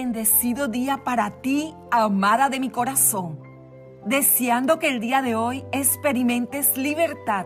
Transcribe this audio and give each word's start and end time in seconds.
bendecido 0.00 0.66
día 0.66 1.04
para 1.04 1.42
ti, 1.42 1.74
amada 1.90 2.48
de 2.48 2.58
mi 2.58 2.70
corazón. 2.70 3.38
Deseando 4.06 4.78
que 4.78 4.88
el 4.88 4.98
día 4.98 5.20
de 5.20 5.34
hoy 5.34 5.62
experimentes 5.72 6.78
libertad 6.78 7.44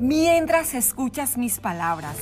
mientras 0.00 0.74
escuchas 0.74 1.38
mis 1.38 1.60
palabras. 1.60 2.16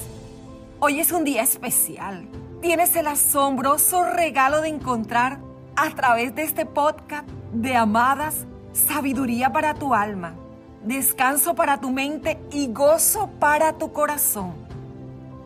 Hoy 0.80 1.00
es 1.00 1.12
un 1.12 1.24
día 1.24 1.42
especial. 1.42 2.28
Tienes 2.60 2.94
el 2.94 3.06
asombroso 3.06 4.04
regalo 4.04 4.60
de 4.60 4.68
encontrar 4.68 5.38
a 5.76 5.88
través 5.94 6.34
de 6.34 6.42
este 6.42 6.66
podcast 6.66 7.26
de 7.54 7.74
amadas 7.74 8.44
sabiduría 8.74 9.50
para 9.50 9.72
tu 9.72 9.94
alma, 9.94 10.34
descanso 10.82 11.54
para 11.54 11.80
tu 11.80 11.90
mente 11.90 12.38
y 12.52 12.70
gozo 12.70 13.30
para 13.40 13.78
tu 13.78 13.94
corazón. 13.94 14.52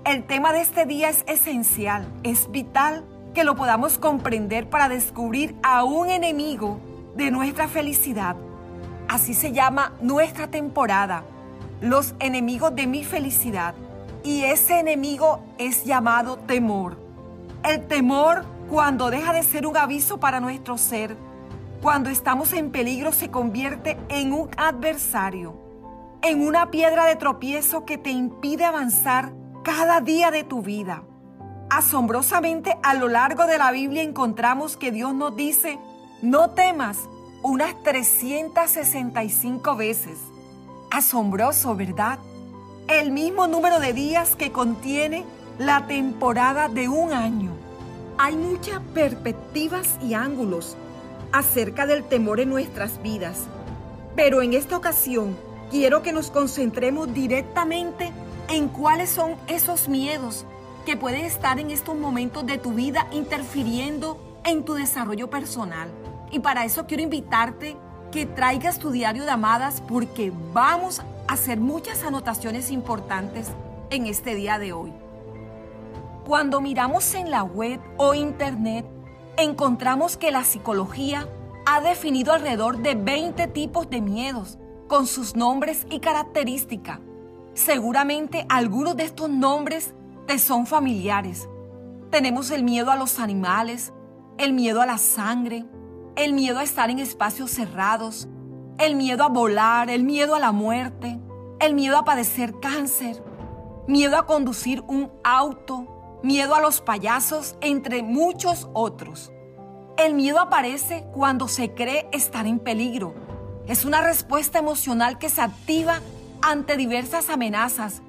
El 0.05 0.27
tema 0.27 0.53
de 0.53 0.63
este 0.63 0.87
día 0.87 1.09
es 1.09 1.23
esencial, 1.29 2.13
es 2.25 2.51
vital 2.51 3.05
que 3.39 3.45
lo 3.45 3.55
podamos 3.55 3.99
comprender 3.99 4.69
para 4.69 4.89
descubrir 4.89 5.55
a 5.63 5.85
un 5.85 6.11
enemigo 6.11 6.81
de 7.15 7.31
nuestra 7.31 7.69
felicidad. 7.69 8.35
Así 9.07 9.33
se 9.33 9.53
llama 9.53 9.93
nuestra 10.01 10.49
temporada, 10.49 11.23
los 11.81 12.17
enemigos 12.19 12.75
de 12.75 12.89
mi 12.89 13.05
felicidad. 13.05 13.77
Y 14.25 14.43
ese 14.43 14.81
enemigo 14.81 15.41
es 15.57 15.85
llamado 15.85 16.37
temor. 16.37 16.99
El 17.63 17.87
temor 17.87 18.45
cuando 18.69 19.09
deja 19.09 19.33
de 19.33 19.45
ser 19.45 19.69
un 19.69 19.77
aviso 19.77 20.19
para 20.19 20.41
nuestro 20.41 20.77
ser, 20.77 21.17
cuando 21.81 22.11
estamos 22.11 22.53
en 22.53 22.73
peligro 22.73 23.13
se 23.13 23.31
convierte 23.31 23.97
en 24.09 24.33
un 24.33 24.51
adversario, 24.57 25.55
en 26.23 26.45
una 26.45 26.73
piedra 26.73 27.07
de 27.07 27.15
tropiezo 27.15 27.85
que 27.85 27.99
te 27.99 28.11
impide 28.11 28.65
avanzar 28.65 29.33
cada 29.63 30.01
día 30.01 30.33
de 30.33 30.43
tu 30.43 30.61
vida. 30.61 31.05
Asombrosamente 31.71 32.79
a 32.83 32.95
lo 32.95 33.09
largo 33.09 33.47
de 33.47 33.59
la 33.59 33.71
Biblia 33.73 34.03
encontramos 34.03 34.79
que 34.79 34.91
Dios 34.91 35.15
nos 35.15 35.37
dice, 35.37 35.79
no 36.23 36.51
temas 36.51 36.99
unas 37.43 37.83
365 37.83 39.77
veces. 39.77 40.19
Asombroso, 40.91 41.77
¿verdad? 41.77 42.19
El 42.89 43.13
mismo 43.13 43.47
número 43.47 43.81
de 43.81 43.93
días 43.93 44.35
que 44.35 44.51
contiene 44.51 45.25
la 45.59 45.87
temporada 45.87 46.69
de 46.69 46.89
un 46.89 47.13
año. 47.13 47.51
Hay 48.17 48.35
muchas 48.35 48.81
perspectivas 48.95 49.99
y 50.03 50.15
ángulos 50.15 50.75
acerca 51.33 51.85
del 51.85 52.03
temor 52.05 52.41
en 52.41 52.49
nuestras 52.49 53.03
vidas, 53.03 53.41
pero 54.17 54.41
en 54.41 54.55
esta 54.55 54.75
ocasión 54.79 55.37
quiero 55.71 56.03
que 56.03 56.15
nos 56.15 56.31
concentremos 56.31 57.13
directamente 57.13 58.11
en 58.49 58.69
cuáles 58.69 59.11
son 59.11 59.37
esos 59.49 59.89
miedos 59.89 60.47
que 60.89 60.97
pueden 60.97 61.27
estar 61.27 61.61
en 61.61 61.71
estos 61.71 61.95
momentos 61.95 62.47
de 62.47 62.57
tu 62.57 62.73
vida 62.73 63.09
interfiriendo 63.13 64.19
en 64.43 64.65
tu 64.65 64.73
desarrollo 64.73 65.29
personal. 65.29 65.91
Y 66.31 66.39
para 66.39 66.65
eso 66.65 66.87
quiero 66.87 67.03
invitarte 67.03 67.77
que 68.11 68.25
traigas 68.25 68.79
tu 68.79 68.91
diario 68.91 69.27
de 69.27 69.31
amadas 69.31 69.83
porque 69.87 70.33
vamos 70.55 71.01
a 71.01 71.05
hacer 71.35 71.61
muchas 71.61 72.05
anotaciones 72.05 72.71
importantes 72.71 73.49
en 73.91 74.07
este 74.07 74.35
día 74.35 74.59
de 74.59 74.73
hoy. 74.73 74.91
Cuando 76.25 76.63
miramos 76.63 77.13
en 77.13 77.31
la 77.31 77.43
web 77.43 77.81
o 77.99 78.15
internet, 78.15 78.87
encontramos 79.37 80.17
que 80.17 80.31
la 80.31 80.43
psicología 80.43 81.29
ha 81.67 81.83
definido 81.83 82.33
alrededor 82.33 82.79
de 82.79 82.95
20 82.95 83.47
tipos 83.49 83.91
de 83.91 84.01
miedos 84.01 84.57
con 84.87 85.07
sus 85.07 85.37
nombres 85.37 85.87
y 85.91 86.01
características. 86.01 87.01
Seguramente 87.53 88.47
algunos 88.49 88.97
de 88.97 89.03
estos 89.03 89.29
nombres 89.29 89.93
te 90.29 90.39
son 90.39 90.67
familiares. 90.67 91.49
Tenemos 92.11 92.51
el 92.51 92.63
miedo 92.63 92.91
a 92.91 92.97
los 92.97 93.19
animales, 93.19 93.95
el 94.37 94.53
miedo 94.53 94.83
a 94.83 94.87
la 94.87 94.99
sangre, 94.99 95.65
el 96.17 96.35
miedo 96.35 96.59
a 96.59 96.65
estar 96.65 96.91
en 96.91 96.99
espacios 96.99 97.51
cerrados, 97.51 98.29
el 98.79 98.95
miedo 98.95 99.25
a 99.25 99.29
volar, 99.29 99.89
el 99.89 100.05
miedo 100.05 100.35
a 100.35 100.39
la 100.39 100.53
muerte, 100.53 101.19
el 101.61 101.73
miedo 101.73 101.97
a 101.97 102.05
padecer 102.05 102.61
cáncer, 102.61 103.25
miedo 103.87 104.19
a 104.19 104.27
conducir 104.27 104.85
un 104.87 105.11
auto, 105.25 106.21
miedo 106.23 106.55
a 106.55 106.61
los 106.61 106.83
payasos, 106.83 107.57
entre 107.63 108.03
muchos 108.03 108.69
otros. 108.75 109.33
El 109.97 110.13
miedo 110.13 110.41
aparece 110.41 111.07
cuando 111.15 111.49
se 111.49 111.73
cree 111.73 112.07
estar 112.13 112.47
en 112.47 112.59
peligro. 112.59 113.15
Es 113.67 113.87
una 113.87 114.03
respuesta 114.03 114.59
emocional 114.59 115.19
que 115.19 115.31
se 115.31 115.41
activa 115.41 116.01
ante 116.43 116.77
diversas 116.77 117.31
amenazas 117.31 118.03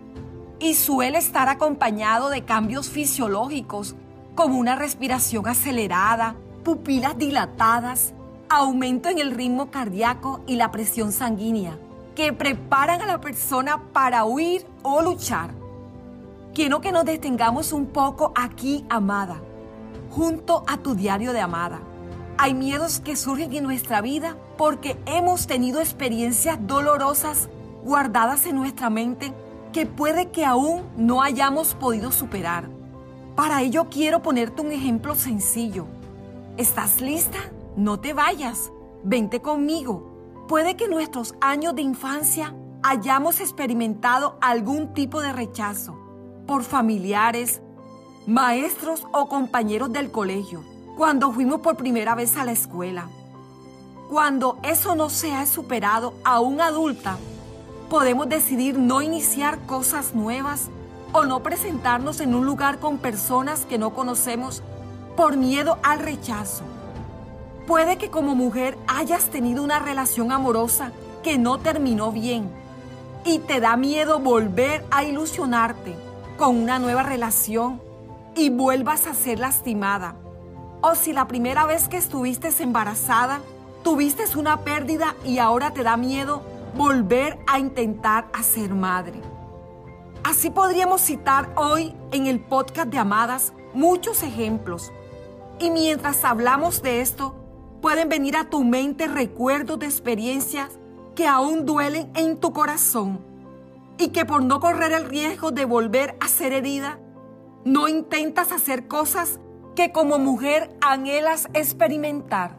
y 0.59 0.73
suele 0.73 1.17
estar 1.17 1.47
acompañado 1.47 2.29
de 2.29 2.43
cambios 2.43 2.89
fisiológicos 2.89 3.95
como 4.35 4.57
una 4.57 4.75
respiración 4.75 5.47
acelerada, 5.47 6.35
pupilas 6.63 7.17
dilatadas, 7.17 8.13
aumento 8.49 9.09
en 9.09 9.19
el 9.19 9.31
ritmo 9.31 9.71
cardíaco 9.71 10.41
y 10.47 10.55
la 10.55 10.71
presión 10.71 11.11
sanguínea, 11.11 11.77
que 12.15 12.33
preparan 12.33 13.01
a 13.01 13.05
la 13.05 13.21
persona 13.21 13.83
para 13.93 14.25
huir 14.25 14.65
o 14.83 15.01
luchar. 15.01 15.51
Quiero 16.53 16.81
que 16.81 16.91
nos 16.91 17.05
detengamos 17.05 17.71
un 17.71 17.87
poco 17.87 18.33
aquí, 18.35 18.85
amada, 18.89 19.41
junto 20.09 20.63
a 20.67 20.77
tu 20.77 20.95
diario 20.95 21.31
de 21.31 21.39
amada. 21.39 21.79
Hay 22.37 22.53
miedos 22.53 22.99
que 22.99 23.15
surgen 23.15 23.53
en 23.53 23.63
nuestra 23.63 24.01
vida 24.01 24.35
porque 24.57 24.97
hemos 25.05 25.47
tenido 25.47 25.79
experiencias 25.79 26.57
dolorosas 26.65 27.49
guardadas 27.83 28.45
en 28.45 28.55
nuestra 28.55 28.89
mente 28.89 29.33
que 29.71 29.85
puede 29.85 30.31
que 30.31 30.45
aún 30.45 30.83
no 30.97 31.21
hayamos 31.21 31.75
podido 31.75 32.11
superar. 32.11 32.69
Para 33.35 33.61
ello 33.61 33.87
quiero 33.89 34.21
ponerte 34.21 34.61
un 34.61 34.71
ejemplo 34.71 35.15
sencillo. 35.15 35.85
¿Estás 36.57 37.01
lista? 37.01 37.37
No 37.75 37.99
te 37.99 38.13
vayas. 38.13 38.71
Vente 39.03 39.41
conmigo. 39.41 40.45
Puede 40.47 40.75
que 40.75 40.85
en 40.85 40.91
nuestros 40.91 41.35
años 41.39 41.75
de 41.75 41.81
infancia 41.81 42.53
hayamos 42.83 43.39
experimentado 43.39 44.37
algún 44.41 44.93
tipo 44.93 45.21
de 45.21 45.31
rechazo 45.31 45.97
por 46.47 46.63
familiares, 46.63 47.61
maestros 48.25 49.05
o 49.11 49.29
compañeros 49.29 49.93
del 49.93 50.11
colegio, 50.11 50.63
cuando 50.97 51.31
fuimos 51.31 51.59
por 51.59 51.77
primera 51.77 52.15
vez 52.15 52.35
a 52.37 52.45
la 52.45 52.51
escuela. 52.51 53.07
Cuando 54.09 54.57
eso 54.63 54.95
no 54.95 55.09
se 55.09 55.33
ha 55.35 55.45
superado 55.45 56.15
aún 56.23 56.59
adulta, 56.59 57.17
podemos 57.89 58.29
decidir 58.29 58.77
no 58.77 59.01
iniciar 59.01 59.59
cosas 59.65 60.13
nuevas 60.13 60.69
o 61.11 61.25
no 61.25 61.41
presentarnos 61.41 62.19
en 62.21 62.35
un 62.35 62.45
lugar 62.45 62.79
con 62.79 62.99
personas 62.99 63.65
que 63.65 63.79
no 63.79 63.93
conocemos 63.95 64.61
por 65.17 65.37
miedo 65.37 65.79
al 65.81 65.99
rechazo. 65.99 66.63
Puede 67.65 67.97
que 67.97 68.09
como 68.09 68.35
mujer 68.35 68.77
hayas 68.87 69.29
tenido 69.29 69.63
una 69.63 69.79
relación 69.79 70.31
amorosa 70.31 70.91
que 71.23 71.37
no 71.37 71.57
terminó 71.59 72.11
bien 72.11 72.49
y 73.25 73.39
te 73.39 73.59
da 73.59 73.75
miedo 73.75 74.19
volver 74.19 74.85
a 74.91 75.03
ilusionarte 75.03 75.95
con 76.37 76.55
una 76.55 76.79
nueva 76.79 77.03
relación 77.03 77.81
y 78.35 78.49
vuelvas 78.49 79.07
a 79.07 79.13
ser 79.13 79.39
lastimada. 79.39 80.15
O 80.81 80.95
si 80.95 81.11
la 81.11 81.27
primera 81.27 81.65
vez 81.65 81.89
que 81.89 81.97
estuviste 81.97 82.49
embarazada, 82.59 83.41
tuviste 83.83 84.23
una 84.37 84.57
pérdida 84.61 85.15
y 85.25 85.39
ahora 85.39 85.71
te 85.71 85.83
da 85.83 85.97
miedo 85.97 86.41
volver 86.75 87.39
a 87.47 87.59
intentar 87.59 88.29
hacer 88.33 88.73
madre. 88.73 89.21
Así 90.23 90.49
podríamos 90.49 91.01
citar 91.01 91.51
hoy 91.55 91.95
en 92.11 92.27
el 92.27 92.39
podcast 92.39 92.89
de 92.89 92.97
Amadas 92.97 93.53
muchos 93.73 94.23
ejemplos. 94.23 94.91
Y 95.59 95.71
mientras 95.71 96.23
hablamos 96.23 96.81
de 96.81 97.01
esto, 97.01 97.35
pueden 97.81 98.09
venir 98.09 98.35
a 98.37 98.49
tu 98.49 98.63
mente 98.63 99.07
recuerdos 99.07 99.79
de 99.79 99.85
experiencias 99.85 100.77
que 101.15 101.27
aún 101.27 101.65
duelen 101.65 102.11
en 102.15 102.37
tu 102.37 102.53
corazón 102.53 103.19
y 103.97 104.09
que 104.09 104.25
por 104.25 104.43
no 104.43 104.59
correr 104.59 104.93
el 104.93 105.05
riesgo 105.05 105.51
de 105.51 105.65
volver 105.65 106.15
a 106.21 106.27
ser 106.27 106.53
herida, 106.53 106.99
no 107.65 107.87
intentas 107.87 108.51
hacer 108.51 108.87
cosas 108.87 109.39
que 109.75 109.91
como 109.91 110.17
mujer 110.17 110.75
anhelas 110.81 111.49
experimentar. 111.53 112.57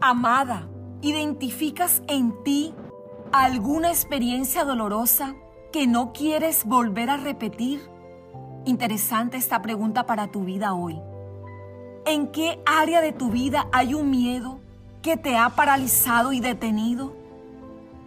Amada, 0.00 0.68
identificas 1.02 2.02
en 2.06 2.42
ti 2.44 2.74
alguna 3.44 3.88
experiencia 3.88 4.64
dolorosa 4.64 5.34
que 5.72 5.86
no 5.86 6.12
quieres 6.12 6.64
volver 6.64 7.10
a 7.10 7.16
repetir? 7.16 7.80
Interesante 8.64 9.36
esta 9.36 9.62
pregunta 9.62 10.06
para 10.06 10.28
tu 10.28 10.44
vida 10.44 10.74
hoy. 10.74 11.00
¿En 12.04 12.28
qué 12.28 12.60
área 12.64 13.00
de 13.00 13.12
tu 13.12 13.30
vida 13.30 13.68
hay 13.72 13.94
un 13.94 14.10
miedo 14.10 14.60
que 15.02 15.16
te 15.16 15.36
ha 15.36 15.50
paralizado 15.50 16.32
y 16.32 16.40
detenido? 16.40 17.14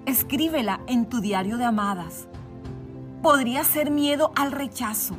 Escríbela 0.05 0.81
en 0.87 1.07
tu 1.07 1.21
diario 1.21 1.57
de 1.57 1.65
amadas. 1.65 2.27
Podría 3.21 3.63
ser 3.63 3.91
miedo 3.91 4.31
al 4.35 4.51
rechazo, 4.51 5.15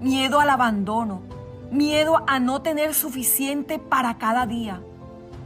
miedo 0.00 0.40
al 0.40 0.50
abandono, 0.50 1.22
miedo 1.70 2.22
a 2.26 2.40
no 2.40 2.62
tener 2.62 2.94
suficiente 2.94 3.78
para 3.78 4.18
cada 4.18 4.46
día, 4.46 4.82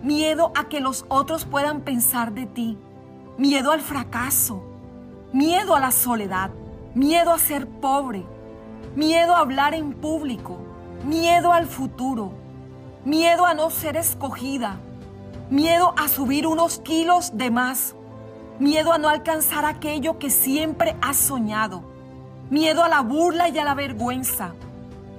miedo 0.03 0.53
a 0.55 0.69
que 0.69 0.81
los 0.81 1.05
otros 1.09 1.45
puedan 1.45 1.83
pensar 1.83 2.33
de 2.33 2.47
ti, 2.47 2.79
miedo 3.39 3.71
al 3.71 3.81
fracaso, 3.81 4.63
miedo 5.33 5.75
a 5.75 5.81
la 5.81 5.91
soledad, 5.91 6.51
miedo 6.95 7.33
a 7.33 7.39
ser 7.39 7.67
pobre, 7.67 8.25
miedo 8.95 9.35
a 9.35 9.41
hablar 9.41 9.75
en 9.75 9.93
público, 9.93 10.59
miedo 11.05 11.53
al 11.53 11.67
futuro, 11.67 12.33
miedo 13.05 13.45
a 13.45 13.55
no 13.55 13.71
ser 13.71 13.97
escogida, 13.97 14.79
miedo 15.51 15.95
a 15.97 16.09
subir 16.09 16.47
unos 16.47 16.79
kilos 16.79 17.37
de 17.37 17.51
más, 17.51 17.95
miedo 18.59 18.93
a 18.93 18.99
no 18.99 19.09
alcanzar 19.09 19.65
aquello 19.67 20.19
que 20.19 20.31
siempre 20.31 20.97
has 21.03 21.17
soñado, 21.17 21.83
miedo 22.49 22.83
a 22.83 22.89
la 22.89 23.03
burla 23.03 23.49
y 23.51 23.59
a 23.59 23.65
la 23.65 23.75
vergüenza. 23.75 24.55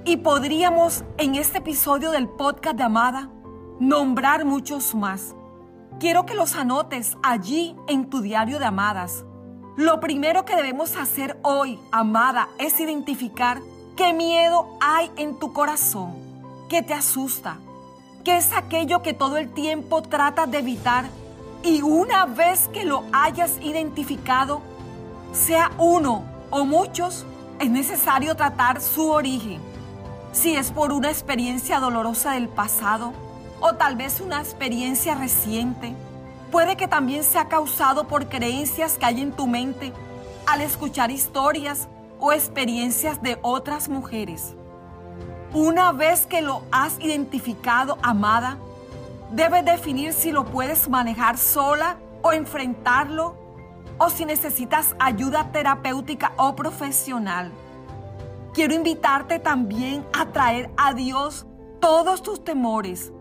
Y 0.04 0.16
podríamos 0.18 1.04
en 1.18 1.34
este 1.34 1.58
episodio 1.58 2.10
del 2.10 2.28
podcast 2.28 2.76
de 2.76 2.82
Amada 2.82 3.30
nombrar 3.78 4.44
muchos 4.44 4.94
más. 4.94 5.34
Quiero 6.00 6.26
que 6.26 6.36
los 6.36 6.54
anotes 6.54 7.16
allí 7.24 7.74
en 7.88 8.08
tu 8.08 8.20
diario 8.20 8.60
de 8.60 8.66
Amadas. 8.66 9.24
Lo 9.76 9.98
primero 9.98 10.44
que 10.44 10.54
debemos 10.54 10.96
hacer 10.96 11.36
hoy, 11.42 11.80
amada, 11.90 12.48
es 12.58 12.78
identificar 12.78 13.60
qué 13.96 14.12
miedo 14.12 14.78
hay 14.80 15.10
en 15.16 15.40
tu 15.40 15.52
corazón, 15.52 16.14
qué 16.68 16.82
te 16.82 16.94
asusta, 16.94 17.58
qué 18.24 18.36
es 18.36 18.52
aquello 18.52 19.02
que 19.02 19.12
todo 19.12 19.38
el 19.38 19.52
tiempo 19.52 20.00
tratas 20.02 20.48
de 20.48 20.58
evitar 20.58 21.06
y 21.64 21.82
una 21.82 22.26
vez 22.26 22.68
que 22.68 22.84
lo 22.84 23.02
hayas 23.12 23.58
identificado, 23.60 24.62
sea 25.32 25.72
uno 25.78 26.22
o 26.50 26.64
muchos, 26.64 27.26
es 27.58 27.70
necesario 27.70 28.36
tratar 28.36 28.80
su 28.80 29.10
origen. 29.10 29.60
Si 30.30 30.54
es 30.54 30.70
por 30.70 30.92
una 30.92 31.10
experiencia 31.10 31.80
dolorosa 31.80 32.34
del 32.34 32.48
pasado 32.48 33.12
o 33.60 33.74
tal 33.74 33.96
vez 33.96 34.20
una 34.20 34.40
experiencia 34.40 35.14
reciente, 35.14 35.94
puede 36.50 36.76
que 36.76 36.88
también 36.88 37.24
sea 37.24 37.48
causado 37.48 38.04
por 38.08 38.28
creencias 38.28 38.98
que 38.98 39.06
hay 39.06 39.20
en 39.20 39.32
tu 39.32 39.46
mente 39.46 39.92
al 40.46 40.60
escuchar 40.60 41.10
historias 41.10 41.88
o 42.18 42.32
experiencias 42.32 43.22
de 43.22 43.38
otras 43.42 43.88
mujeres. 43.88 44.54
Una 45.52 45.92
vez 45.92 46.26
que 46.26 46.42
lo 46.42 46.62
has 46.70 46.98
identificado, 47.00 47.98
amada, 48.02 48.58
debes 49.30 49.64
definir 49.64 50.12
si 50.12 50.32
lo 50.32 50.44
puedes 50.44 50.88
manejar 50.88 51.38
sola 51.38 51.96
o 52.22 52.32
enfrentarlo 52.32 53.36
o 53.98 54.10
si 54.10 54.24
necesitas 54.24 54.94
ayuda 54.98 55.50
terapéutica 55.52 56.32
o 56.36 56.54
profesional. 56.54 57.50
Quiero 58.52 58.74
invitarte 58.74 59.38
también 59.38 60.04
a 60.12 60.26
traer 60.26 60.70
a 60.76 60.92
Dios 60.92 61.46
todos 61.80 62.22
tus 62.22 62.42
temores. 62.42 63.12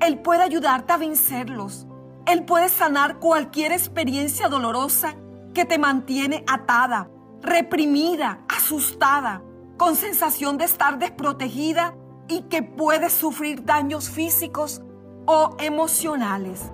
Él 0.00 0.18
puede 0.20 0.42
ayudarte 0.42 0.92
a 0.92 0.98
vencerlos. 0.98 1.86
Él 2.26 2.44
puede 2.44 2.68
sanar 2.68 3.18
cualquier 3.18 3.72
experiencia 3.72 4.48
dolorosa 4.48 5.14
que 5.54 5.64
te 5.64 5.78
mantiene 5.78 6.44
atada, 6.46 7.08
reprimida, 7.40 8.40
asustada, 8.48 9.42
con 9.76 9.96
sensación 9.96 10.58
de 10.58 10.64
estar 10.64 10.98
desprotegida 10.98 11.94
y 12.28 12.42
que 12.42 12.62
puedes 12.62 13.12
sufrir 13.12 13.64
daños 13.64 14.10
físicos 14.10 14.82
o 15.26 15.56
emocionales. 15.58 16.70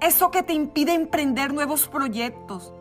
Eso 0.00 0.30
que 0.30 0.42
te 0.42 0.52
impide 0.52 0.94
emprender 0.94 1.52
nuevos 1.52 1.88
proyectos, 1.88 2.72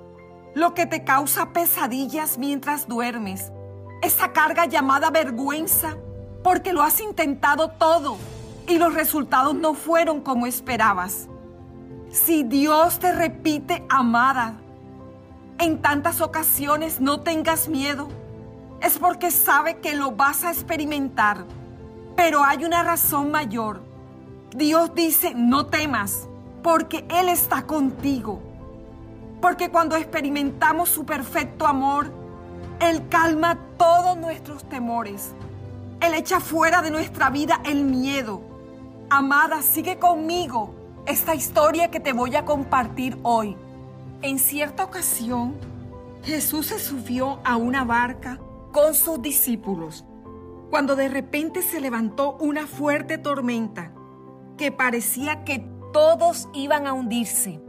lo 0.54 0.74
que 0.74 0.86
te 0.86 1.04
causa 1.04 1.54
pesadillas 1.54 2.38
mientras 2.38 2.88
duermes, 2.88 3.52
esa 4.02 4.34
carga 4.34 4.66
llamada 4.66 5.10
vergüenza 5.10 5.98
porque 6.44 6.74
lo 6.74 6.84
has 6.84 7.00
intentado 7.02 7.70
todo 7.70 8.18
y 8.68 8.78
los 8.78 8.94
resultados 8.94 9.56
no 9.56 9.74
fueron 9.74 10.22
como 10.22 10.46
esperabas. 10.46 11.28
Si 12.12 12.44
Dios 12.44 13.00
te 13.00 13.14
repite, 13.14 13.86
amada, 13.90 14.56
en 15.60 15.82
tantas 15.82 16.22
ocasiones 16.22 17.00
no 17.00 17.22
tengas 17.22 17.70
miedo, 17.70 18.10
es 18.82 18.98
porque 18.98 19.32
sabe 19.32 19.78
que 19.78 19.96
lo 19.96 20.12
vas 20.12 20.44
a 20.44 20.52
experimentar. 20.52 21.46
Pero 22.16 22.44
hay 22.44 22.66
una 22.66 22.84
razón 22.84 23.32
mayor. 23.32 23.82
Dios 24.56 24.94
dice, 24.96 25.34
no 25.36 25.68
temas, 25.68 26.28
porque 26.64 27.06
Él 27.10 27.30
está 27.30 27.64
contigo. 27.64 28.42
Porque 29.42 29.70
cuando 29.70 29.96
experimentamos 29.96 30.90
su 30.90 31.06
perfecto 31.06 31.68
amor, 31.68 32.12
Él 32.80 33.08
calma 33.10 33.58
todos 33.78 34.18
nuestros 34.18 34.68
temores. 34.68 35.34
Él 36.00 36.14
echa 36.14 36.40
fuera 36.40 36.82
de 36.82 36.92
nuestra 36.92 37.30
vida 37.30 37.62
el 37.64 37.84
miedo. 37.84 38.57
Amada, 39.10 39.62
sigue 39.62 40.00
conmigo 40.00 40.76
esta 41.06 41.34
historia 41.34 41.90
que 41.90 42.02
te 42.02 42.12
voy 42.12 42.36
a 42.36 42.44
compartir 42.44 43.18
hoy. 43.24 43.56
En 44.22 44.38
cierta 44.38 44.84
ocasión, 44.84 45.56
Jesús 46.24 46.66
se 46.68 46.80
subió 46.80 47.40
a 47.46 47.56
una 47.56 47.86
barca 47.86 48.38
con 48.74 48.94
sus 48.94 49.22
discípulos, 49.22 50.04
cuando 50.70 50.98
de 50.98 51.08
repente 51.08 51.62
se 51.62 51.80
levantó 51.80 52.36
una 52.42 52.68
fuerte 52.68 53.18
tormenta 53.18 53.94
que 54.58 54.74
parecía 54.74 55.46
que 55.46 55.66
todos 55.94 56.50
iban 56.54 56.86
a 56.86 56.92
hundirse. 56.92 57.62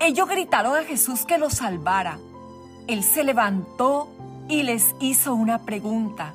Ellos 0.00 0.26
gritaron 0.30 0.76
a 0.76 0.84
Jesús 0.84 1.26
que 1.26 1.36
los 1.36 1.52
salvara. 1.52 2.18
Él 2.86 3.02
se 3.02 3.22
levantó 3.22 4.08
y 4.48 4.62
les 4.62 4.94
hizo 4.98 5.34
una 5.34 5.66
pregunta 5.66 6.32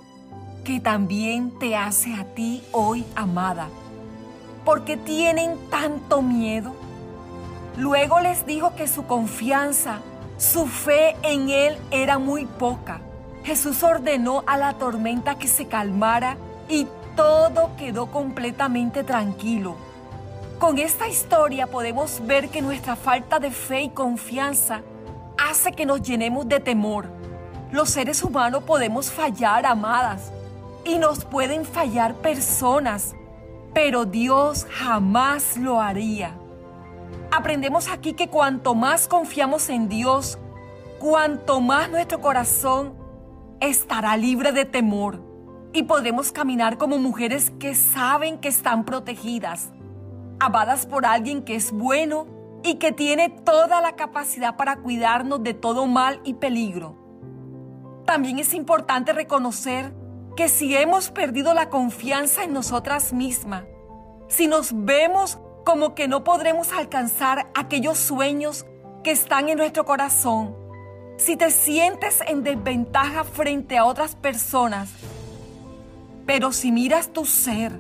que 0.63 0.79
también 0.79 1.57
te 1.57 1.75
hace 1.75 2.13
a 2.13 2.25
ti 2.35 2.61
hoy, 2.73 3.03
amada. 3.15 3.69
¿Por 4.65 4.85
qué 4.85 4.97
tienen 4.97 5.57
tanto 5.69 6.21
miedo? 6.21 6.73
Luego 7.77 8.19
les 8.19 8.45
dijo 8.45 8.75
que 8.75 8.87
su 8.87 9.05
confianza, 9.05 9.99
su 10.37 10.67
fe 10.67 11.15
en 11.23 11.49
Él 11.49 11.77
era 11.91 12.19
muy 12.19 12.45
poca 12.45 13.01
Jesús 13.43 13.81
ordenó 13.83 14.43
a 14.45 14.57
la 14.57 14.73
tormenta 14.73 15.35
que 15.35 15.47
se 15.47 15.65
calmara 15.65 16.37
y 16.67 16.87
todo 17.15 17.71
quedó 17.77 18.11
completamente 18.11 19.03
tranquilo. 19.03 19.75
Con 20.59 20.77
esta 20.77 21.07
historia 21.07 21.67
podemos 21.67 22.21
ver 22.25 22.49
que 22.49 22.61
nuestra 22.61 22.95
falta 22.95 23.39
de 23.39 23.49
fe 23.49 23.81
y 23.81 23.89
confianza 23.89 24.81
hace 25.37 25.71
que 25.71 25.85
nos 25.85 26.01
llenemos 26.01 26.47
de 26.47 26.59
temor. 26.59 27.07
Los 27.71 27.89
seres 27.89 28.23
humanos 28.23 28.63
podemos 28.63 29.09
fallar, 29.09 29.65
amadas, 29.65 30.31
y 30.83 30.97
nos 30.97 31.23
pueden 31.23 31.65
fallar 31.65 32.15
personas, 32.15 33.15
pero 33.73 34.05
Dios 34.05 34.65
jamás 34.69 35.57
lo 35.57 35.79
haría. 35.79 36.35
Aprendemos 37.31 37.87
aquí 37.87 38.13
que 38.13 38.27
cuanto 38.27 38.75
más 38.75 39.07
confiamos 39.07 39.69
en 39.69 39.87
Dios, 39.87 40.39
cuanto 40.99 41.61
más 41.61 41.89
nuestro 41.89 42.21
corazón 42.21 42.93
estará 43.59 44.17
libre 44.17 44.51
de 44.51 44.65
temor 44.65 45.21
y 45.73 45.83
podremos 45.83 46.31
caminar 46.31 46.77
como 46.77 46.97
mujeres 46.97 47.51
que 47.59 47.75
saben 47.75 48.39
que 48.39 48.47
están 48.47 48.85
protegidas, 48.85 49.69
amadas 50.39 50.85
por 50.85 51.05
alguien 51.05 51.43
que 51.43 51.55
es 51.55 51.71
bueno 51.71 52.25
y 52.63 52.75
que 52.75 52.91
tiene 52.91 53.29
toda 53.29 53.81
la 53.81 53.95
capacidad 53.95 54.57
para 54.57 54.77
cuidarnos 54.77 55.43
de 55.43 55.53
todo 55.53 55.85
mal 55.85 56.19
y 56.23 56.33
peligro. 56.35 56.95
También 58.05 58.39
es 58.39 58.53
importante 58.53 59.13
reconocer 59.13 59.93
que 60.39 60.47
si 60.47 60.73
hemos 60.73 61.11
perdido 61.11 61.53
la 61.53 61.69
confianza 61.69 62.45
en 62.45 62.53
nosotras 62.53 63.11
mismas, 63.11 63.65
si 64.29 64.47
nos 64.47 64.71
vemos 64.73 65.37
como 65.65 65.95
que 65.95 66.07
no 66.07 66.23
podremos 66.23 66.71
alcanzar 66.71 67.47
aquellos 67.53 67.97
sueños 67.97 68.65
que 69.03 69.11
están 69.11 69.49
en 69.49 69.57
nuestro 69.57 69.83
corazón, 69.83 70.55
si 71.17 71.35
te 71.35 71.51
sientes 71.51 72.21
en 72.25 72.43
desventaja 72.43 73.25
frente 73.25 73.77
a 73.77 73.83
otras 73.83 74.15
personas, 74.15 74.87
pero 76.25 76.53
si 76.53 76.71
miras 76.71 77.09
tu 77.09 77.25
ser, 77.25 77.73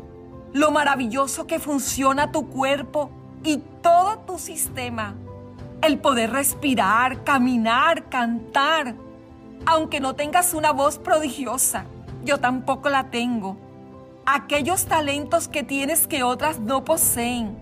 lo 0.51 0.69
maravilloso 0.69 1.47
que 1.47 1.59
funciona 1.59 2.33
tu 2.33 2.49
cuerpo 2.49 3.09
y 3.41 3.59
todo 3.81 4.19
tu 4.27 4.37
sistema, 4.37 5.15
el 5.81 5.97
poder 5.97 6.31
respirar, 6.33 7.23
caminar, 7.23 8.09
cantar, 8.09 8.95
aunque 9.65 10.01
no 10.01 10.15
tengas 10.15 10.53
una 10.53 10.73
voz 10.73 10.97
prodigiosa, 10.97 11.85
yo 12.23 12.39
tampoco 12.39 12.89
la 12.89 13.09
tengo. 13.09 13.57
Aquellos 14.25 14.85
talentos 14.85 15.47
que 15.47 15.63
tienes 15.63 16.07
que 16.07 16.23
otras 16.23 16.59
no 16.59 16.85
poseen. 16.85 17.57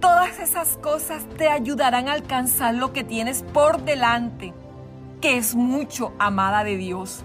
Todas 0.00 0.38
esas 0.38 0.76
cosas 0.78 1.24
te 1.36 1.48
ayudarán 1.48 2.08
a 2.08 2.12
alcanzar 2.12 2.74
lo 2.74 2.92
que 2.92 3.04
tienes 3.04 3.42
por 3.42 3.82
delante 3.82 4.54
que 5.20 5.36
es 5.36 5.54
mucho, 5.54 6.12
amada 6.18 6.64
de 6.64 6.76
Dios. 6.76 7.22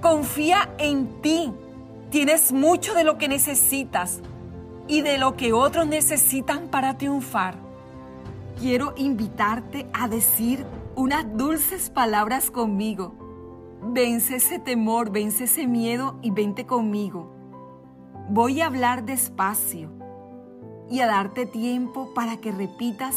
Confía 0.00 0.68
en 0.78 1.22
ti. 1.22 1.52
Tienes 2.10 2.52
mucho 2.52 2.94
de 2.94 3.04
lo 3.04 3.18
que 3.18 3.28
necesitas 3.28 4.20
y 4.88 5.02
de 5.02 5.18
lo 5.18 5.36
que 5.36 5.52
otros 5.52 5.86
necesitan 5.86 6.68
para 6.68 6.98
triunfar. 6.98 7.54
Quiero 8.58 8.94
invitarte 8.96 9.86
a 9.92 10.08
decir 10.08 10.66
unas 10.96 11.24
dulces 11.36 11.88
palabras 11.88 12.50
conmigo. 12.50 13.14
Vence 13.82 14.36
ese 14.36 14.58
temor, 14.58 15.10
vence 15.10 15.44
ese 15.44 15.66
miedo 15.66 16.16
y 16.20 16.30
vente 16.30 16.66
conmigo. 16.66 17.32
Voy 18.28 18.60
a 18.60 18.66
hablar 18.66 19.04
despacio 19.04 19.90
y 20.90 21.00
a 21.00 21.06
darte 21.06 21.46
tiempo 21.46 22.12
para 22.14 22.36
que 22.36 22.52
repitas 22.52 23.16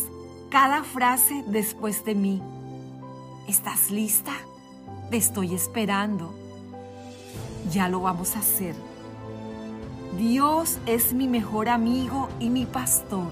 cada 0.49 0.83
frase 0.83 1.43
después 1.47 2.05
de 2.05 2.15
mí. 2.15 2.41
¿Estás 3.47 3.91
lista? 3.91 4.31
Te 5.09 5.17
estoy 5.17 5.53
esperando. 5.53 6.33
Ya 7.69 7.89
lo 7.89 7.99
vamos 7.99 8.37
a 8.37 8.39
hacer. 8.39 8.73
Dios 10.17 10.79
es 10.85 11.13
mi 11.13 11.27
mejor 11.27 11.67
amigo 11.67 12.29
y 12.39 12.49
mi 12.49 12.65
pastor. 12.65 13.31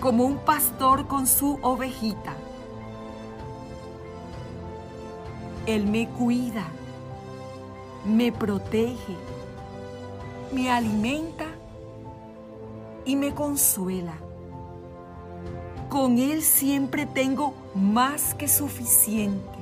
Como 0.00 0.24
un 0.24 0.36
pastor 0.38 1.08
con 1.08 1.26
su 1.26 1.58
ovejita. 1.62 2.34
Él 5.74 5.86
me 5.86 6.08
cuida, 6.08 6.66
me 8.04 8.32
protege, 8.32 9.14
me 10.52 10.68
alimenta 10.68 11.44
y 13.04 13.14
me 13.14 13.32
consuela. 13.32 14.14
Con 15.88 16.18
Él 16.18 16.42
siempre 16.42 17.06
tengo 17.06 17.54
más 17.74 18.34
que 18.34 18.48
suficiente. 18.48 19.58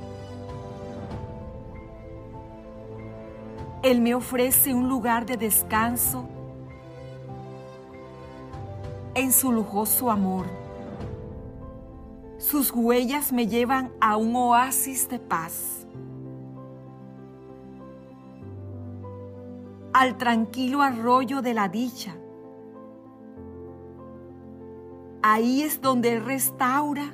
Él 3.83 4.01
me 4.01 4.15
ofrece 4.15 4.73
un 4.73 4.89
lugar 4.89 5.27
de 5.27 5.37
descanso 5.37 6.25
en 9.13 9.31
su 9.31 9.51
lujoso 9.51 10.09
amor. 10.09 10.47
Sus 12.39 12.71
huellas 12.71 13.31
me 13.31 13.45
llevan 13.45 13.91
a 14.01 14.17
un 14.17 14.35
oasis 14.35 15.07
de 15.07 15.19
paz. 15.19 15.85
Al 19.99 20.15
tranquilo 20.15 20.81
arroyo 20.81 21.41
de 21.41 21.53
la 21.53 21.67
dicha. 21.67 22.15
Ahí 25.21 25.61
es 25.61 25.81
donde 25.81 26.13
Él 26.13 26.23
restaura 26.23 27.13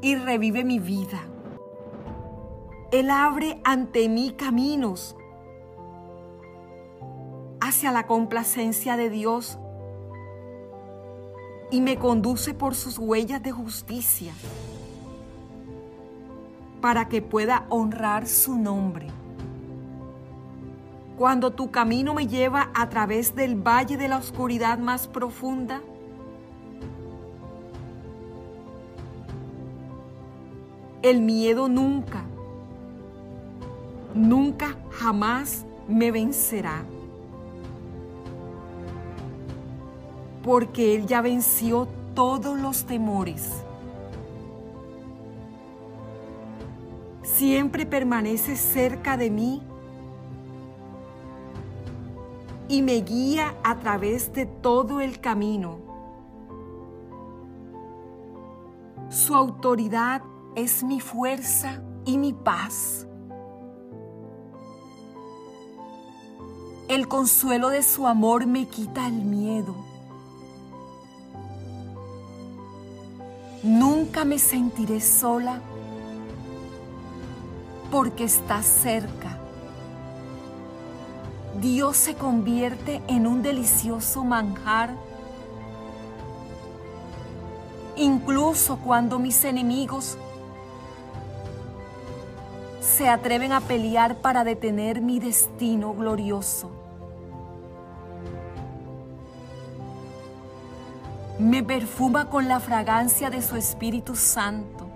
y 0.00 0.14
revive 0.14 0.62
mi 0.62 0.78
vida. 0.78 1.18
Él 2.92 3.10
abre 3.10 3.60
ante 3.64 4.08
mí 4.08 4.30
caminos 4.38 5.16
hacia 7.60 7.90
la 7.90 8.06
complacencia 8.06 8.96
de 8.96 9.10
Dios 9.10 9.58
y 11.72 11.80
me 11.80 11.98
conduce 11.98 12.54
por 12.54 12.76
sus 12.76 13.00
huellas 13.00 13.42
de 13.42 13.50
justicia 13.50 14.32
para 16.80 17.08
que 17.08 17.20
pueda 17.20 17.66
honrar 17.68 18.28
su 18.28 18.56
nombre. 18.56 19.08
Cuando 21.18 21.50
tu 21.50 21.70
camino 21.70 22.14
me 22.14 22.26
lleva 22.26 22.70
a 22.74 22.88
través 22.88 23.34
del 23.34 23.56
valle 23.56 23.96
de 23.96 24.08
la 24.08 24.18
oscuridad 24.18 24.78
más 24.78 25.08
profunda, 25.08 25.82
el 31.02 31.20
miedo 31.20 31.68
nunca 31.68 32.24
nunca 34.14 34.76
jamás 34.90 35.64
me 35.86 36.10
vencerá. 36.10 36.84
Porque 40.42 40.94
Él 40.94 41.06
ya 41.06 41.20
venció 41.20 41.88
todos 42.14 42.58
los 42.58 42.84
temores. 42.84 43.52
Siempre 47.22 47.86
permanece 47.86 48.56
cerca 48.56 49.16
de 49.16 49.30
mí 49.30 49.62
y 52.68 52.82
me 52.82 53.00
guía 53.00 53.56
a 53.64 53.78
través 53.78 54.32
de 54.32 54.46
todo 54.46 55.00
el 55.00 55.20
camino. 55.20 55.78
Su 59.08 59.34
autoridad 59.34 60.22
es 60.54 60.84
mi 60.84 61.00
fuerza 61.00 61.82
y 62.04 62.18
mi 62.18 62.32
paz. 62.32 63.06
El 66.88 67.08
consuelo 67.08 67.70
de 67.70 67.82
su 67.82 68.06
amor 68.06 68.46
me 68.46 68.66
quita 68.66 69.06
el 69.06 69.24
miedo. 69.24 69.74
Nunca 73.62 74.24
me 74.24 74.38
sentiré 74.38 75.00
sola 75.00 75.60
porque 77.90 78.24
está 78.24 78.62
cerca. 78.62 79.37
Dios 81.60 81.96
se 81.96 82.14
convierte 82.14 83.02
en 83.08 83.26
un 83.26 83.42
delicioso 83.42 84.24
manjar. 84.24 84.94
Incluso 87.96 88.76
cuando 88.76 89.18
mis 89.18 89.44
enemigos 89.44 90.16
se 92.80 93.08
atreven 93.08 93.52
a 93.52 93.60
pelear 93.60 94.16
para 94.16 94.44
detener 94.44 95.00
mi 95.00 95.18
destino 95.18 95.94
glorioso. 95.94 96.70
Me 101.40 101.64
perfuma 101.64 102.30
con 102.30 102.46
la 102.46 102.60
fragancia 102.60 103.30
de 103.30 103.42
su 103.42 103.56
Espíritu 103.56 104.14
Santo. 104.14 104.86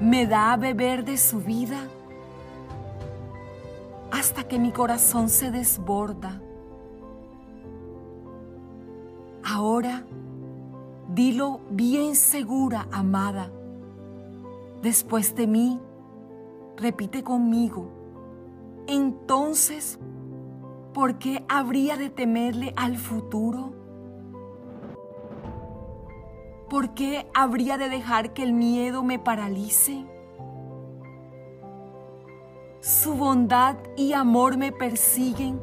Me 0.00 0.26
da 0.26 0.52
a 0.52 0.56
beber 0.56 1.04
de 1.04 1.16
su 1.16 1.40
vida 1.40 1.88
hasta 4.24 4.48
que 4.48 4.58
mi 4.58 4.72
corazón 4.72 5.28
se 5.28 5.50
desborda. 5.50 6.40
Ahora, 9.44 10.06
dilo 11.10 11.60
bien 11.68 12.16
segura, 12.16 12.88
amada 12.90 13.50
después 14.80 15.34
de 15.34 15.46
mí, 15.46 15.78
repite 16.78 17.22
conmigo, 17.22 17.90
entonces, 18.86 19.98
¿por 20.94 21.18
qué 21.18 21.44
habría 21.46 21.98
de 21.98 22.08
temerle 22.08 22.72
al 22.76 22.96
futuro? 22.96 23.74
¿Por 26.70 26.94
qué 26.94 27.26
habría 27.34 27.76
de 27.76 27.90
dejar 27.90 28.32
que 28.32 28.42
el 28.42 28.54
miedo 28.54 29.02
me 29.02 29.18
paralice? 29.18 30.13
Su 32.84 33.14
bondad 33.14 33.76
y 33.96 34.12
amor 34.12 34.58
me 34.58 34.70
persiguen 34.70 35.58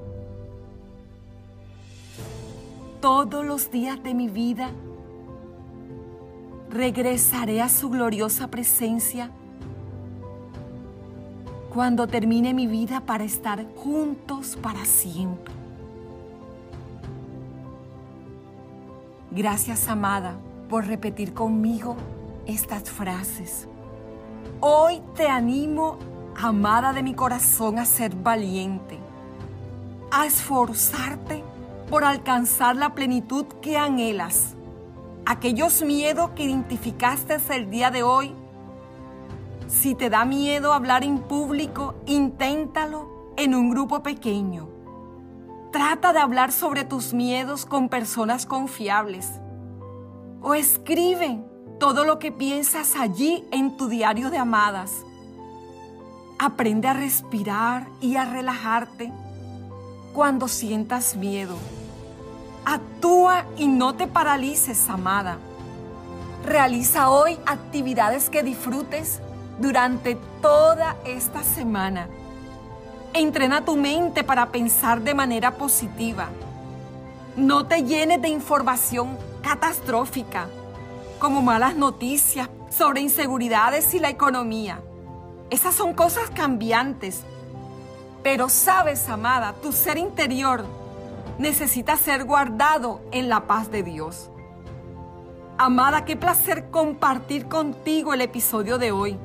todos 3.00 3.46
los 3.46 3.70
días 3.70 4.02
de 4.02 4.16
mi 4.16 4.28
vida 4.28 4.72
regresaré 6.72 7.62
a 7.62 7.70
su 7.70 7.92
gloriosa 7.92 8.48
presencia 8.48 9.30
cuando 11.72 12.08
termine 12.08 12.56
mi 12.56 12.66
vida 12.66 13.02
para 13.02 13.24
estar 13.24 13.68
juntos 13.76 14.58
para 14.60 14.84
siempre. 14.84 15.54
Gracias, 19.30 19.88
amada, 19.88 20.38
por 20.68 20.88
repetir 20.88 21.36
conmigo 21.36 21.96
estas 22.48 22.90
frases. 22.90 23.68
Hoy 24.60 25.04
te 25.16 25.28
animo, 25.28 25.98
amada 26.36 26.94
de 26.94 27.04
mi 27.04 27.14
corazón, 27.14 27.80
a 27.80 27.86
ser 27.86 28.16
valiente, 28.16 29.00
a 30.12 30.26
esforzarte 30.26 31.44
por 31.90 32.04
alcanzar 32.04 32.76
la 32.76 32.94
plenitud 32.94 33.46
que 33.62 33.78
anhelas 33.78 34.56
aquellos 35.26 35.82
miedos 35.82 36.32
que 36.32 36.44
identificaste 36.44 37.38
el 37.56 37.70
día 37.70 37.92
de 37.92 38.04
hoy, 38.04 38.34
si 39.68 39.96
te 39.96 40.10
da 40.10 40.26
miedo 40.26 40.74
hablar 40.74 41.04
en 41.04 41.20
público, 41.20 41.96
inténtalo 42.06 43.34
en 43.38 43.56
un 43.56 43.70
grupo 43.70 44.04
pequeño. 44.04 44.68
Trata 45.72 46.12
de 46.12 46.20
hablar 46.20 46.52
sobre 46.52 46.84
tus 46.84 47.14
miedos 47.14 47.66
con 47.66 47.88
personas 47.88 48.46
confiables. 48.46 49.40
O 50.42 50.54
escribe 50.54 51.42
todo 51.80 52.04
lo 52.04 52.20
que 52.20 52.34
piensas 52.34 52.98
allí 52.98 53.48
en 53.52 53.78
tu 53.78 53.88
diario 53.88 54.30
de 54.30 54.38
amadas. 54.38 55.06
Aprende 56.44 56.88
a 56.88 56.94
respirar 56.94 57.86
y 58.02 58.16
a 58.16 58.26
relajarte 58.26 59.12
cuando 60.12 60.48
sientas 60.48 61.16
miedo. 61.16 61.56
Actúa 62.66 63.46
y 63.58 63.68
no 63.68 63.94
te 63.94 64.08
paralices, 64.08 64.90
amada. 64.90 65.38
Realiza 66.44 67.12
hoy 67.12 67.38
actividades 67.46 68.32
que 68.32 68.42
disfrutes 68.42 69.20
durante 69.60 70.18
toda 70.42 70.98
esta 71.06 71.44
semana. 71.44 72.08
Entrena 73.14 73.64
tu 73.64 73.76
mente 73.76 74.24
para 74.24 74.48
pensar 74.48 75.00
de 75.00 75.14
manera 75.14 75.52
positiva. 75.52 76.30
No 77.36 77.68
te 77.68 77.84
llenes 77.84 78.20
de 78.20 78.30
información 78.30 79.16
catastrófica, 79.44 80.48
como 81.20 81.44
malas 81.44 81.76
noticias 81.76 82.50
sobre 82.72 83.02
inseguridades 83.02 83.94
y 83.94 84.00
la 84.00 84.10
economía. 84.10 84.80
Esas 85.52 85.76
son 85.76 85.94
cosas 85.94 86.30
cambiantes. 86.32 87.24
Pero 88.24 88.48
sabes, 88.48 89.10
amada, 89.10 89.54
tu 89.62 89.74
ser 89.74 89.98
interior 89.98 90.64
necesita 91.38 91.98
ser 91.98 92.24
guardado 92.24 93.02
en 93.12 93.28
la 93.28 93.48
paz 93.48 93.70
de 93.70 93.84
Dios. 93.84 94.30
Amada, 95.58 96.06
qué 96.06 96.16
placer 96.16 96.70
compartir 96.72 97.48
contigo 97.48 98.14
el 98.14 98.22
episodio 98.22 98.78
de 98.78 98.94
hoy. 98.94 99.18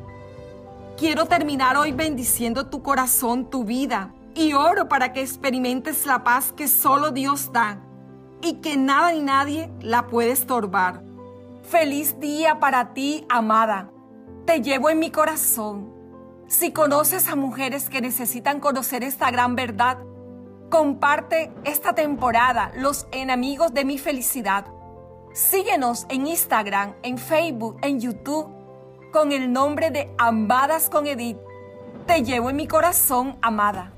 Quiero 0.99 1.26
terminar 1.26 1.76
hoy 1.76 1.92
bendiciendo 1.92 2.66
tu 2.66 2.83
corazón, 2.83 3.49
tu 3.49 3.64
vida, 3.64 4.12
y 4.35 4.52
oro 4.52 4.88
para 4.88 5.12
que 5.12 5.23
experimentes 5.23 6.06
la 6.06 6.25
paz 6.25 6.52
que 6.52 6.66
solo 6.66 7.12
Dios 7.12 7.52
da 7.52 7.78
y 8.42 8.54
que 8.54 8.76
nada 8.76 9.12
ni 9.12 9.23
nadie 9.23 9.71
la 9.80 10.09
puede 10.09 10.33
estorbar. 10.33 11.02
Feliz 11.62 12.18
día 12.18 12.59
para 12.59 12.95
ti, 12.95 13.25
amada. 13.28 13.90
Te 14.45 14.61
llevo 14.61 14.90
en 14.90 14.99
mi 14.99 15.11
corazón. 15.11 15.96
Si 16.49 16.73
conoces 16.73 17.29
a 17.29 17.35
mujeres 17.35 17.91
que 17.91 18.00
necesitan 18.00 18.61
conocer 18.61 19.03
esta 19.03 19.33
gran 19.33 19.57
verdad, 19.57 19.99
comparte 20.71 21.53
esta 21.65 21.95
temporada 21.95 22.71
los 22.76 23.09
enemigos 23.11 23.75
de 23.75 23.85
mi 23.85 23.99
felicidad. 23.99 24.67
Síguenos 25.33 26.07
en 26.09 26.29
Instagram, 26.29 26.95
en 27.03 27.19
Facebook, 27.19 27.79
en 27.83 28.00
YouTube 28.00 28.49
con 29.12 29.33
el 29.33 29.53
nombre 29.53 29.91
de 29.91 30.15
Amadas 30.19 30.88
con 30.88 31.09
Edith. 31.09 31.38
Te 32.07 32.23
llevo 32.23 32.50
en 32.50 32.57
mi 32.57 32.69
corazón, 32.69 33.38
amada. 33.43 33.96